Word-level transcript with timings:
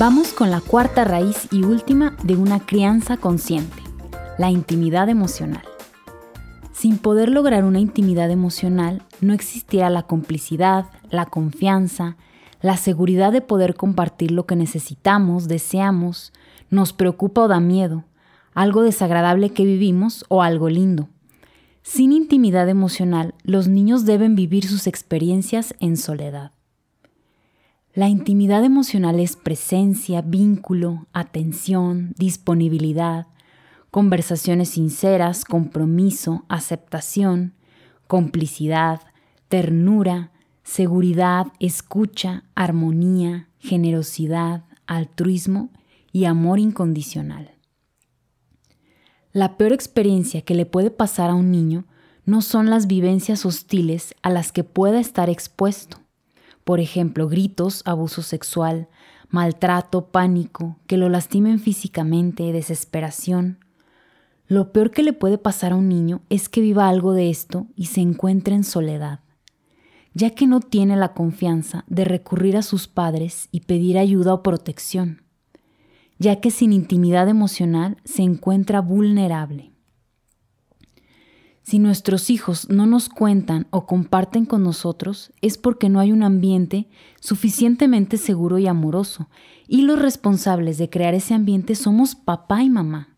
Vamos 0.00 0.32
con 0.32 0.50
la 0.50 0.62
cuarta 0.62 1.04
raíz 1.04 1.46
y 1.52 1.62
última 1.62 2.16
de 2.22 2.34
una 2.34 2.60
crianza 2.60 3.18
consciente, 3.18 3.82
la 4.38 4.50
intimidad 4.50 5.10
emocional. 5.10 5.62
Sin 6.72 6.96
poder 6.96 7.28
lograr 7.28 7.64
una 7.64 7.80
intimidad 7.80 8.30
emocional, 8.30 9.02
no 9.20 9.34
existirá 9.34 9.90
la 9.90 10.04
complicidad, 10.04 10.86
la 11.10 11.26
confianza, 11.26 12.16
la 12.62 12.78
seguridad 12.78 13.30
de 13.30 13.42
poder 13.42 13.74
compartir 13.74 14.30
lo 14.30 14.46
que 14.46 14.56
necesitamos, 14.56 15.48
deseamos, 15.48 16.32
nos 16.70 16.94
preocupa 16.94 17.42
o 17.42 17.48
da 17.48 17.60
miedo, 17.60 18.04
algo 18.54 18.80
desagradable 18.80 19.50
que 19.50 19.66
vivimos 19.66 20.24
o 20.28 20.42
algo 20.42 20.70
lindo. 20.70 21.10
Sin 21.92 22.12
intimidad 22.12 22.68
emocional, 22.68 23.34
los 23.42 23.66
niños 23.66 24.04
deben 24.04 24.36
vivir 24.36 24.64
sus 24.64 24.86
experiencias 24.86 25.74
en 25.80 25.96
soledad. 25.96 26.52
La 27.94 28.08
intimidad 28.08 28.64
emocional 28.64 29.18
es 29.18 29.34
presencia, 29.34 30.22
vínculo, 30.22 31.08
atención, 31.12 32.14
disponibilidad, 32.16 33.26
conversaciones 33.90 34.68
sinceras, 34.68 35.44
compromiso, 35.44 36.44
aceptación, 36.48 37.54
complicidad, 38.06 39.00
ternura, 39.48 40.30
seguridad, 40.62 41.48
escucha, 41.58 42.44
armonía, 42.54 43.48
generosidad, 43.58 44.62
altruismo 44.86 45.70
y 46.12 46.26
amor 46.26 46.60
incondicional. 46.60 47.50
La 49.32 49.56
peor 49.56 49.72
experiencia 49.72 50.42
que 50.42 50.56
le 50.56 50.66
puede 50.66 50.90
pasar 50.90 51.30
a 51.30 51.34
un 51.34 51.52
niño 51.52 51.84
no 52.24 52.42
son 52.42 52.68
las 52.68 52.88
vivencias 52.88 53.46
hostiles 53.46 54.14
a 54.22 54.30
las 54.30 54.50
que 54.50 54.64
pueda 54.64 54.98
estar 54.98 55.30
expuesto. 55.30 55.98
Por 56.64 56.80
ejemplo, 56.80 57.28
gritos, 57.28 57.82
abuso 57.84 58.22
sexual, 58.22 58.88
maltrato, 59.28 60.06
pánico, 60.06 60.78
que 60.88 60.96
lo 60.96 61.08
lastimen 61.08 61.60
físicamente, 61.60 62.52
desesperación. 62.52 63.64
Lo 64.48 64.72
peor 64.72 64.90
que 64.90 65.04
le 65.04 65.12
puede 65.12 65.38
pasar 65.38 65.72
a 65.72 65.76
un 65.76 65.88
niño 65.88 66.22
es 66.28 66.48
que 66.48 66.60
viva 66.60 66.88
algo 66.88 67.12
de 67.12 67.30
esto 67.30 67.68
y 67.76 67.86
se 67.86 68.00
encuentre 68.00 68.56
en 68.56 68.64
soledad, 68.64 69.20
ya 70.12 70.30
que 70.30 70.48
no 70.48 70.58
tiene 70.58 70.96
la 70.96 71.14
confianza 71.14 71.84
de 71.86 72.04
recurrir 72.04 72.56
a 72.56 72.62
sus 72.62 72.88
padres 72.88 73.48
y 73.52 73.60
pedir 73.60 73.96
ayuda 73.96 74.34
o 74.34 74.42
protección, 74.42 75.22
ya 76.20 76.36
que 76.36 76.50
sin 76.50 76.72
intimidad 76.72 77.28
emocional 77.28 77.96
se 78.04 78.22
encuentra 78.22 78.80
vulnerable. 78.80 79.72
Si 81.62 81.78
nuestros 81.78 82.28
hijos 82.30 82.68
no 82.68 82.86
nos 82.86 83.08
cuentan 83.08 83.66
o 83.70 83.86
comparten 83.86 84.44
con 84.44 84.62
nosotros, 84.62 85.32
es 85.40 85.56
porque 85.56 85.88
no 85.88 85.98
hay 85.98 86.12
un 86.12 86.22
ambiente 86.22 86.88
suficientemente 87.20 88.18
seguro 88.18 88.58
y 88.58 88.66
amoroso, 88.66 89.30
y 89.66 89.82
los 89.82 89.98
responsables 89.98 90.76
de 90.76 90.90
crear 90.90 91.14
ese 91.14 91.32
ambiente 91.32 91.74
somos 91.74 92.14
papá 92.14 92.62
y 92.62 92.68
mamá. 92.68 93.16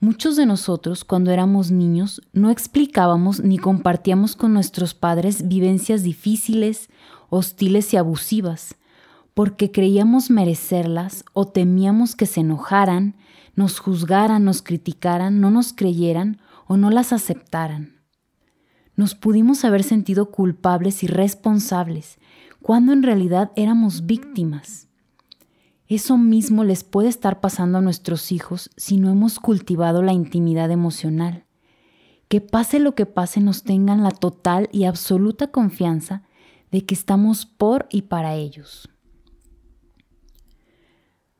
Muchos 0.00 0.36
de 0.36 0.46
nosotros, 0.46 1.04
cuando 1.04 1.32
éramos 1.32 1.70
niños, 1.70 2.22
no 2.32 2.50
explicábamos 2.50 3.40
ni 3.40 3.58
compartíamos 3.58 4.36
con 4.36 4.54
nuestros 4.54 4.94
padres 4.94 5.48
vivencias 5.48 6.02
difíciles, 6.02 6.88
hostiles 7.28 7.92
y 7.92 7.98
abusivas, 7.98 8.76
porque 9.34 9.70
creíamos 9.70 10.30
merecerlas 10.30 11.24
o 11.32 11.46
temíamos 11.48 12.16
que 12.16 12.26
se 12.26 12.40
enojaran, 12.40 13.16
nos 13.54 13.78
juzgaran, 13.78 14.44
nos 14.44 14.62
criticaran, 14.62 15.40
no 15.40 15.50
nos 15.50 15.72
creyeran 15.72 16.40
o 16.66 16.76
no 16.76 16.90
las 16.90 17.12
aceptaran. 17.12 18.00
Nos 18.94 19.14
pudimos 19.14 19.64
haber 19.64 19.84
sentido 19.84 20.30
culpables 20.30 21.02
y 21.02 21.06
responsables 21.06 22.18
cuando 22.60 22.92
en 22.92 23.02
realidad 23.02 23.50
éramos 23.56 24.06
víctimas. 24.06 24.88
Eso 25.88 26.16
mismo 26.16 26.64
les 26.64 26.84
puede 26.84 27.08
estar 27.08 27.40
pasando 27.40 27.78
a 27.78 27.82
nuestros 27.82 28.32
hijos 28.32 28.70
si 28.76 28.96
no 28.96 29.10
hemos 29.10 29.38
cultivado 29.38 30.02
la 30.02 30.12
intimidad 30.12 30.70
emocional. 30.70 31.44
Que 32.28 32.40
pase 32.40 32.78
lo 32.78 32.94
que 32.94 33.04
pase 33.04 33.40
nos 33.40 33.62
tengan 33.62 34.02
la 34.02 34.10
total 34.10 34.68
y 34.72 34.84
absoluta 34.84 35.48
confianza 35.48 36.22
de 36.70 36.84
que 36.86 36.94
estamos 36.94 37.44
por 37.44 37.88
y 37.90 38.02
para 38.02 38.34
ellos. 38.36 38.88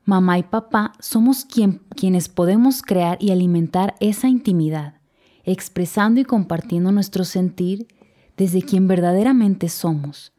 Mamá 0.05 0.39
y 0.39 0.43
papá 0.43 0.93
somos 1.01 1.47
quienes 1.47 2.29
podemos 2.29 2.83
crear 2.83 3.19
y 3.21 3.31
alimentar 3.31 3.95
esa 4.01 4.29
intimidad 4.29 5.03
expresando 5.45 6.21
y 6.21 6.25
compartiendo 6.25 6.93
nuestro 6.93 7.25
sentir 7.25 7.89
desde 8.37 8.63
quien 8.63 8.89
verdaderamente 8.89 9.69
somos. 9.69 10.33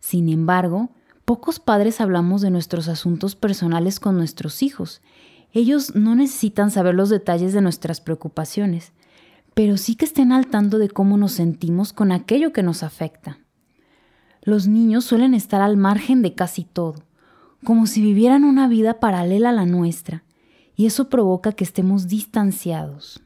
Sin 0.00 0.28
embargo, 0.28 0.90
pocos 1.24 1.60
padres 1.60 2.00
hablamos 2.00 2.42
de 2.42 2.50
nuestros 2.50 2.88
asuntos 2.88 3.36
personales 3.36 4.00
con 4.00 4.16
nuestros 4.16 4.62
hijos. 4.62 5.02
Ellos 5.52 5.94
no 5.94 6.14
necesitan 6.14 6.70
saber 6.70 6.94
los 6.94 7.08
detalles 7.08 7.52
de 7.52 7.62
nuestras 7.62 8.00
preocupaciones, 8.00 8.92
pero 9.54 9.76
sí 9.76 9.94
que 9.94 10.04
estén 10.04 10.32
al 10.32 10.48
tanto 10.48 10.78
de 10.78 10.88
cómo 10.88 11.16
nos 11.16 11.32
sentimos 11.32 11.92
con 11.92 12.12
aquello 12.12 12.52
que 12.52 12.62
nos 12.62 12.82
afecta. 12.82 13.38
Los 14.42 14.68
niños 14.68 15.04
suelen 15.04 15.34
estar 15.34 15.60
al 15.60 15.76
margen 15.76 16.22
de 16.22 16.34
casi 16.34 16.64
todo, 16.64 17.02
como 17.64 17.86
si 17.86 18.00
vivieran 18.00 18.44
una 18.44 18.68
vida 18.68 19.00
paralela 19.00 19.50
a 19.50 19.52
la 19.52 19.66
nuestra, 19.66 20.24
y 20.74 20.86
eso 20.86 21.08
provoca 21.08 21.52
que 21.52 21.64
estemos 21.64 22.06
distanciados. 22.08 23.22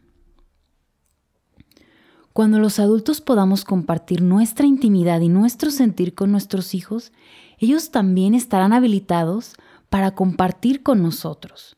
Cuando 2.33 2.61
los 2.61 2.79
adultos 2.79 3.21
podamos 3.21 3.65
compartir 3.65 4.23
nuestra 4.23 4.67
intimidad 4.67 5.21
y 5.21 5.29
nuestro 5.29 5.71
sentir 5.71 6.15
con 6.15 6.31
nuestros 6.31 6.75
hijos, 6.75 7.13
ellos 7.59 7.91
también 7.91 8.35
estarán 8.35 8.73
habilitados 8.73 9.55
para 9.89 10.15
compartir 10.15 10.83
con 10.83 11.03
nosotros. 11.03 11.77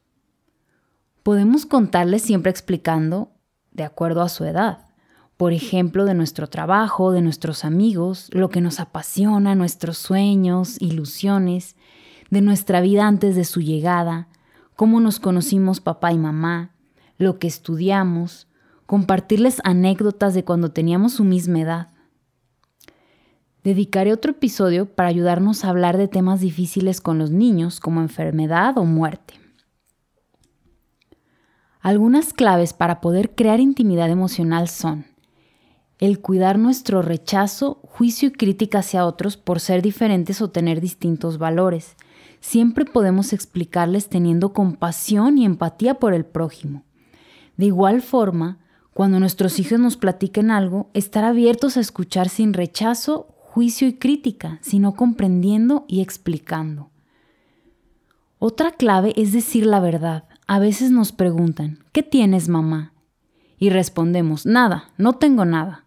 Podemos 1.22 1.66
contarles 1.66 2.22
siempre 2.22 2.50
explicando 2.50 3.32
de 3.72 3.84
acuerdo 3.84 4.22
a 4.22 4.28
su 4.28 4.44
edad. 4.44 4.86
Por 5.36 5.52
ejemplo, 5.52 6.04
de 6.04 6.14
nuestro 6.14 6.48
trabajo, 6.48 7.10
de 7.10 7.22
nuestros 7.22 7.64
amigos, 7.64 8.28
lo 8.32 8.50
que 8.50 8.60
nos 8.60 8.78
apasiona, 8.78 9.54
nuestros 9.54 9.96
sueños, 9.96 10.80
ilusiones, 10.80 11.76
de 12.32 12.40
nuestra 12.40 12.80
vida 12.80 13.06
antes 13.06 13.36
de 13.36 13.44
su 13.44 13.60
llegada, 13.60 14.26
cómo 14.74 15.00
nos 15.00 15.20
conocimos 15.20 15.82
papá 15.82 16.14
y 16.14 16.18
mamá, 16.18 16.74
lo 17.18 17.38
que 17.38 17.46
estudiamos, 17.46 18.48
compartirles 18.86 19.60
anécdotas 19.64 20.32
de 20.32 20.42
cuando 20.42 20.70
teníamos 20.70 21.12
su 21.12 21.24
misma 21.24 21.60
edad. 21.60 21.88
Dedicaré 23.62 24.14
otro 24.14 24.30
episodio 24.30 24.86
para 24.86 25.10
ayudarnos 25.10 25.62
a 25.62 25.68
hablar 25.68 25.98
de 25.98 26.08
temas 26.08 26.40
difíciles 26.40 27.02
con 27.02 27.18
los 27.18 27.30
niños 27.30 27.80
como 27.80 28.00
enfermedad 28.00 28.78
o 28.78 28.86
muerte. 28.86 29.34
Algunas 31.80 32.32
claves 32.32 32.72
para 32.72 33.02
poder 33.02 33.34
crear 33.34 33.60
intimidad 33.60 34.08
emocional 34.08 34.68
son 34.68 35.04
el 35.98 36.20
cuidar 36.20 36.58
nuestro 36.58 37.02
rechazo, 37.02 37.78
juicio 37.82 38.30
y 38.30 38.32
crítica 38.32 38.78
hacia 38.78 39.04
otros 39.04 39.36
por 39.36 39.60
ser 39.60 39.82
diferentes 39.82 40.40
o 40.40 40.48
tener 40.48 40.80
distintos 40.80 41.36
valores. 41.36 41.94
Siempre 42.42 42.84
podemos 42.84 43.32
explicarles 43.32 44.08
teniendo 44.08 44.52
compasión 44.52 45.38
y 45.38 45.44
empatía 45.44 45.94
por 45.94 46.12
el 46.12 46.24
prójimo. 46.24 46.82
De 47.56 47.66
igual 47.66 48.02
forma, 48.02 48.58
cuando 48.92 49.20
nuestros 49.20 49.60
hijos 49.60 49.78
nos 49.78 49.96
platiquen 49.96 50.50
algo, 50.50 50.90
estar 50.92 51.24
abiertos 51.24 51.76
a 51.76 51.80
escuchar 51.80 52.28
sin 52.28 52.52
rechazo, 52.52 53.28
juicio 53.38 53.86
y 53.86 53.94
crítica, 53.94 54.58
sino 54.60 54.94
comprendiendo 54.94 55.84
y 55.86 56.00
explicando. 56.00 56.90
Otra 58.40 58.72
clave 58.72 59.14
es 59.16 59.32
decir 59.32 59.64
la 59.64 59.78
verdad. 59.78 60.24
A 60.48 60.58
veces 60.58 60.90
nos 60.90 61.12
preguntan, 61.12 61.78
¿qué 61.92 62.02
tienes 62.02 62.48
mamá? 62.48 62.92
Y 63.56 63.70
respondemos, 63.70 64.46
nada, 64.46 64.90
no 64.98 65.12
tengo 65.12 65.44
nada. 65.44 65.86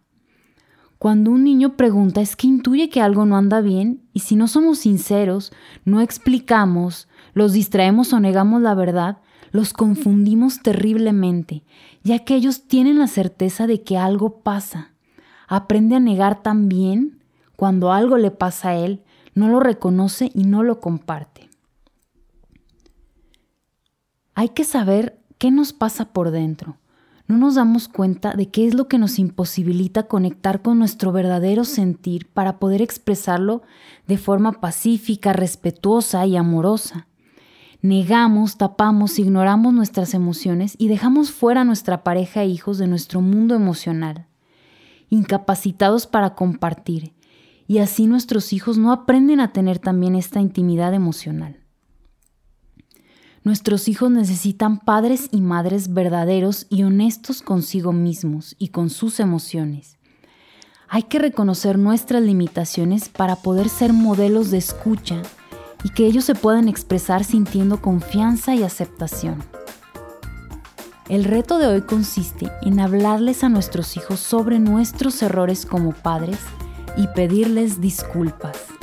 Cuando 0.99 1.31
un 1.31 1.43
niño 1.43 1.75
pregunta 1.75 2.21
es 2.21 2.35
que 2.35 2.47
intuye 2.47 2.89
que 2.89 3.01
algo 3.01 3.25
no 3.25 3.37
anda 3.37 3.61
bien 3.61 4.03
y 4.13 4.21
si 4.21 4.35
no 4.35 4.47
somos 4.47 4.79
sinceros, 4.79 5.51
no 5.83 6.01
explicamos, 6.01 7.07
los 7.33 7.53
distraemos 7.53 8.13
o 8.13 8.19
negamos 8.19 8.61
la 8.61 8.75
verdad, 8.75 9.17
los 9.51 9.73
confundimos 9.73 10.61
terriblemente, 10.61 11.63
ya 12.03 12.19
que 12.19 12.35
ellos 12.35 12.67
tienen 12.67 12.99
la 12.99 13.07
certeza 13.07 13.67
de 13.67 13.83
que 13.83 13.97
algo 13.97 14.39
pasa. 14.39 14.91
Aprende 15.47 15.95
a 15.95 15.99
negar 15.99 16.41
también 16.41 17.23
cuando 17.55 17.91
algo 17.91 18.17
le 18.17 18.31
pasa 18.31 18.69
a 18.69 18.75
él, 18.75 19.03
no 19.33 19.49
lo 19.49 19.59
reconoce 19.59 20.31
y 20.33 20.45
no 20.45 20.63
lo 20.63 20.79
comparte. 20.79 21.49
Hay 24.33 24.49
que 24.49 24.63
saber 24.63 25.19
qué 25.37 25.51
nos 25.51 25.71
pasa 25.71 26.05
por 26.05 26.31
dentro. 26.31 26.77
No 27.27 27.37
nos 27.37 27.55
damos 27.55 27.87
cuenta 27.87 28.33
de 28.33 28.49
qué 28.49 28.67
es 28.67 28.75
lo 28.75 28.87
que 28.87 28.99
nos 28.99 29.17
imposibilita 29.17 30.03
conectar 30.03 30.61
con 30.61 30.77
nuestro 30.77 31.11
verdadero 31.11 31.63
sentir 31.63 32.27
para 32.27 32.59
poder 32.59 32.83
expresarlo 32.83 33.63
de 34.07 34.17
forma 34.17 34.53
pacífica, 34.61 35.33
respetuosa 35.33 36.23
y 36.27 36.37
amorosa. 36.37 37.07
Negamos, 37.81 38.57
tapamos, 38.57 39.17
ignoramos 39.17 39.73
nuestras 39.73 40.13
emociones 40.13 40.75
y 40.77 40.87
dejamos 40.87 41.31
fuera 41.31 41.61
a 41.61 41.65
nuestra 41.65 42.03
pareja 42.03 42.43
e 42.43 42.47
hijos 42.47 42.77
de 42.77 42.87
nuestro 42.87 43.21
mundo 43.21 43.55
emocional, 43.55 44.27
incapacitados 45.09 46.05
para 46.05 46.35
compartir, 46.35 47.13
y 47.67 47.79
así 47.79 48.05
nuestros 48.05 48.53
hijos 48.53 48.77
no 48.77 48.91
aprenden 48.91 49.39
a 49.39 49.51
tener 49.51 49.79
también 49.79 50.15
esta 50.15 50.39
intimidad 50.41 50.93
emocional. 50.93 51.64
Nuestros 53.45 53.87
hijos 53.87 54.09
necesitan 54.09 54.79
padres 54.79 55.29
y 55.31 55.39
madres 55.39 55.93
verdaderos 55.93 56.65
y 56.71 56.81
honestos 56.81 57.43
consigo 57.43 57.93
mismos 57.93 58.55
y 58.57 58.69
con 58.69 58.89
sus 58.89 59.19
emociones. 59.19 59.99
Hay 60.89 61.03
que 61.03 61.19
reconocer 61.19 61.77
nuestras 61.77 62.23
limitaciones 62.23 63.07
para 63.07 63.35
poder 63.35 63.69
ser 63.69 63.93
modelos 63.93 64.49
de 64.49 64.57
escucha 64.57 65.21
y 65.83 65.89
que 65.89 66.07
ellos 66.07 66.25
se 66.25 66.33
puedan 66.33 66.67
expresar 66.67 67.23
sintiendo 67.23 67.83
confianza 67.83 68.55
y 68.55 68.63
aceptación. 68.63 69.43
El 71.07 71.23
reto 71.23 71.59
de 71.59 71.67
hoy 71.67 71.81
consiste 71.81 72.51
en 72.63 72.79
hablarles 72.79 73.43
a 73.43 73.49
nuestros 73.49 73.95
hijos 73.95 74.19
sobre 74.19 74.57
nuestros 74.57 75.21
errores 75.21 75.67
como 75.67 75.91
padres 75.91 76.39
y 76.97 77.05
pedirles 77.09 77.79
disculpas. 77.79 78.74